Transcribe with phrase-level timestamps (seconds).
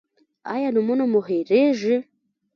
[0.53, 1.95] ایا نومونه مو هیریږي؟